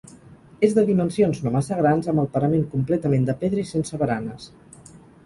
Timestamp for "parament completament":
2.37-3.29